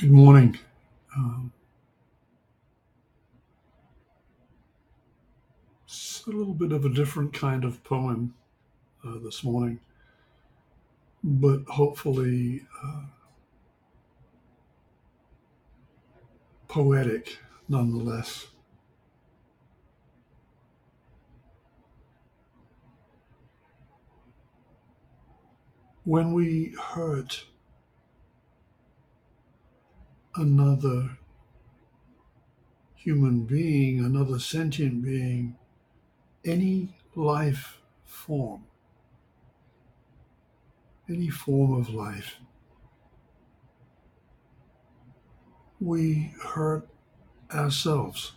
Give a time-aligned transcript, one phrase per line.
[0.00, 0.56] Good morning.
[1.16, 1.52] Um,
[5.84, 8.34] it's a little bit of a different kind of poem
[9.04, 9.80] uh, this morning,
[11.24, 13.06] but hopefully uh,
[16.68, 18.46] poetic nonetheless.
[26.04, 27.46] When we hurt
[30.34, 31.18] another
[32.94, 35.56] human being, another sentient being,
[36.44, 38.64] any life form,
[41.08, 42.36] any form of life,
[45.80, 46.88] we hurt
[47.52, 48.32] ourselves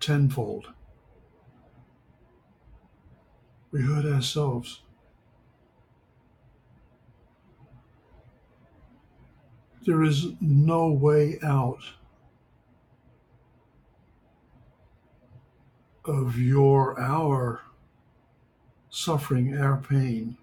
[0.00, 0.72] tenfold.
[3.70, 4.80] We hurt ourselves.
[9.86, 11.80] There is no way out
[16.04, 17.62] of your, our
[18.90, 20.36] suffering, our pain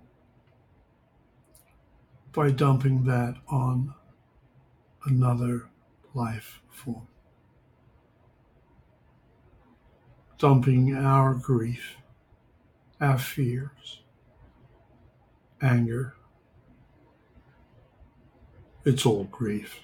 [2.33, 3.93] by dumping that on
[5.05, 5.69] another
[6.13, 7.07] life form.
[10.37, 11.97] Dumping our grief,
[13.01, 14.01] our fears,
[15.61, 16.16] anger,
[18.87, 19.81] it's all grief,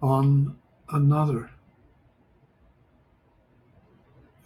[0.00, 0.56] on
[0.88, 1.50] another.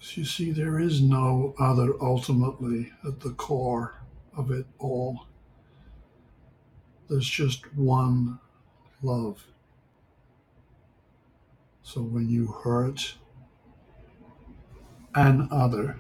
[0.01, 4.01] As you see, there is no other ultimately at the core
[4.35, 5.27] of it all.
[7.11, 8.39] There's just one
[9.03, 9.45] love.
[11.83, 13.17] So when you hurt
[15.15, 15.99] an other,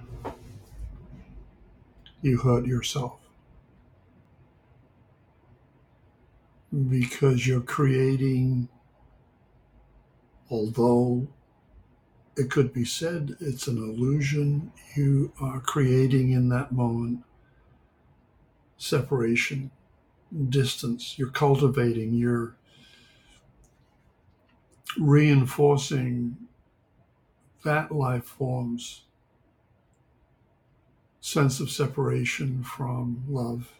[2.23, 3.26] you hurt yourself.
[6.77, 8.69] Because you're creating,
[10.51, 11.27] although
[12.37, 17.25] it could be said it's an illusion, you are creating in that moment
[18.77, 19.71] separation,
[20.51, 21.19] distance.
[21.19, 22.57] You're cultivating, you're
[24.99, 26.37] reinforcing
[27.65, 29.03] that life form's
[31.21, 33.73] sense of separation from love,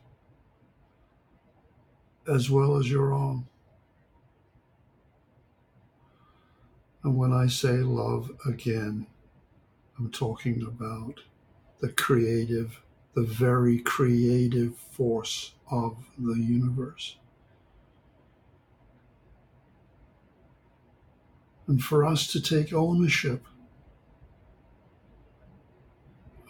[2.29, 3.47] as well as your own.
[7.03, 9.07] And when I say love again,
[9.99, 11.21] I'm talking about
[11.81, 12.81] the creative,
[13.15, 17.17] the very creative force of the universe.
[21.67, 23.45] and for us to take ownership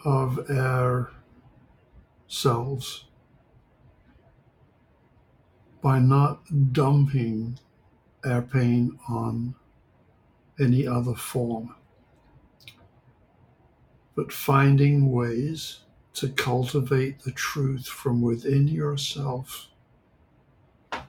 [0.05, 1.11] of our
[2.27, 3.05] selves
[5.87, 6.41] by not
[6.73, 7.57] dumping
[8.25, 9.55] our pain on
[10.59, 11.73] any other form,
[14.13, 15.79] but finding ways
[16.13, 19.69] to cultivate the truth from within yourself
[20.91, 20.99] to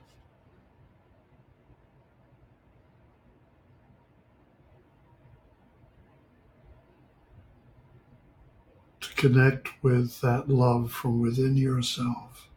[9.16, 12.47] connect with that love from within yourself,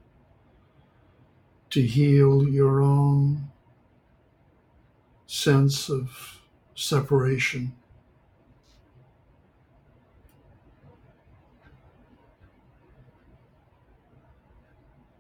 [1.72, 3.50] to heal your own
[5.26, 6.42] sense of
[6.76, 7.74] separation.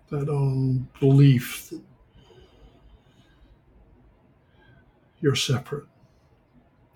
[0.10, 1.82] That own belief that
[5.22, 5.86] you're separate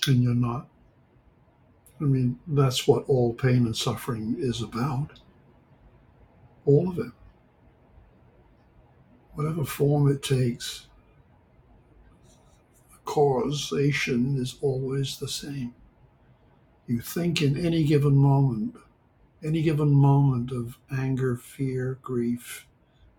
[0.07, 0.67] and you're not.
[2.01, 5.11] I mean, that's what all pain and suffering is about.
[6.65, 7.11] All of it.
[9.35, 10.88] Whatever form it takes,
[12.90, 15.73] the causation is always the same.
[16.88, 18.75] You think in any given moment,
[19.44, 22.68] any given moment of anger, fear, grief,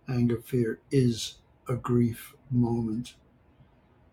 [0.09, 1.35] anger, fear is
[1.67, 3.15] a grief moment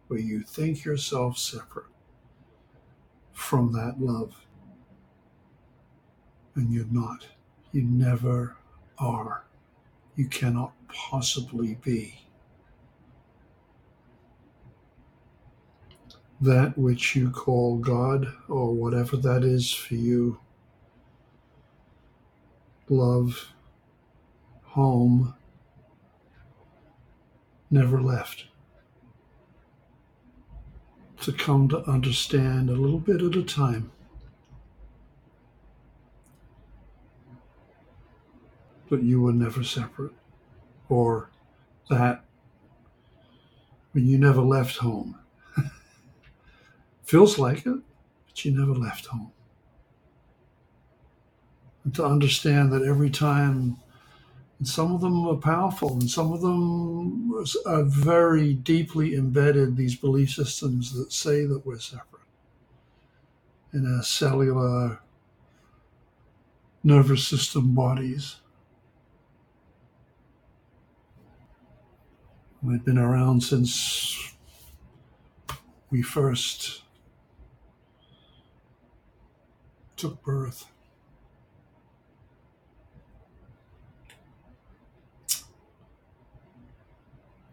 [0.08, 1.86] where you think yourself separate
[3.32, 4.46] from that love
[6.54, 7.26] and you're not.
[7.72, 8.56] You never
[8.98, 9.44] are.
[10.16, 12.20] You cannot possibly be.
[16.40, 20.38] That which you call God, or whatever that is for you,
[22.88, 23.52] love,
[24.62, 25.34] home,
[27.70, 28.44] never left.
[31.22, 33.90] To come to understand a little bit at a time
[38.90, 40.12] but you were never separate.
[40.88, 41.30] or
[41.90, 42.24] that
[43.92, 45.18] when you never left home.
[47.04, 47.78] Feels like it,
[48.26, 49.32] but you never left home.
[51.84, 53.78] And to understand that every time,
[54.58, 57.34] and some of them are powerful, and some of them
[57.66, 62.22] are very deeply embedded, these belief systems that say that we're separate
[63.72, 65.00] in our cellular
[66.84, 68.36] nervous system bodies.
[72.66, 74.32] They've been around since
[75.90, 76.82] we first
[79.96, 80.64] took birth.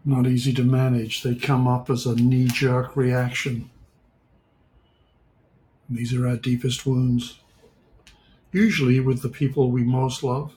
[0.02, 1.22] Not easy to manage.
[1.22, 3.70] They come up as a knee jerk reaction.
[5.90, 7.38] These are our deepest wounds,
[8.50, 10.54] usually with the people we most love.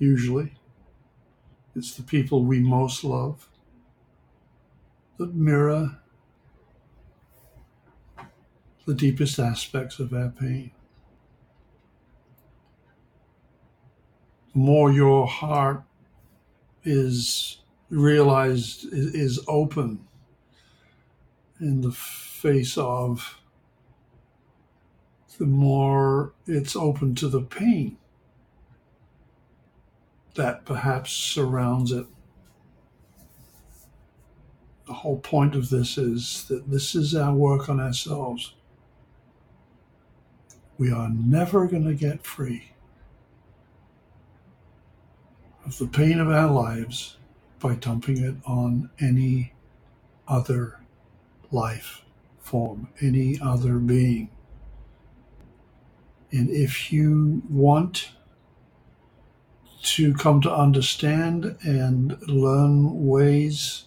[0.00, 0.54] Usually,
[1.74, 3.48] it's the people we most love
[5.18, 5.98] that mirror
[8.86, 10.72] the deepest aspects of our pain.
[14.52, 15.84] The more your heart
[16.84, 17.58] is
[17.90, 20.06] realized, is open
[21.60, 23.38] in the face of,
[25.38, 27.96] the more it's open to the pain
[30.34, 32.06] that perhaps surrounds it.
[34.86, 38.54] The whole point of this is that this is our work on ourselves.
[40.78, 42.72] We are never going to get free
[45.64, 47.16] of the pain of our lives
[47.60, 49.52] by dumping it on any
[50.26, 50.80] other
[51.52, 52.02] life
[52.40, 54.30] form, any other being.
[56.32, 58.10] And if you want
[59.82, 63.86] to come to understand and learn ways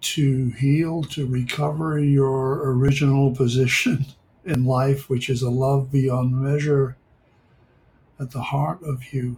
[0.00, 4.06] to heal, to recover your original position
[4.44, 6.96] in life, which is a love beyond measure
[8.20, 9.36] at the heart of you,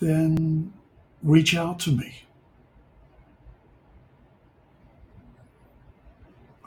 [0.00, 0.72] then
[1.22, 2.24] reach out to me.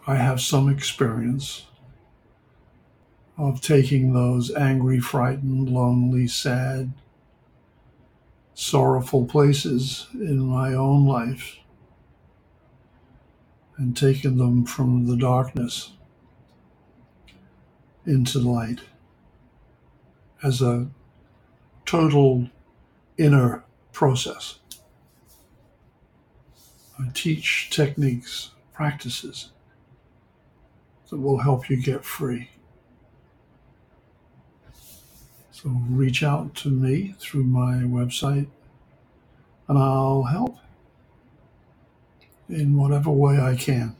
[0.07, 1.65] I have some experience
[3.37, 6.91] of taking those angry, frightened, lonely, sad,
[8.53, 11.57] sorrowful places in my own life
[13.77, 15.91] and taking them from the darkness
[18.05, 18.79] into the light
[20.43, 20.87] as a
[21.85, 22.49] total
[23.17, 24.59] inner process.
[26.99, 29.51] I teach techniques, practices
[31.09, 32.49] that will help you get free.
[35.63, 38.45] So reach out to me through my website
[39.67, 40.55] and I'll help
[42.47, 43.95] in whatever way I can.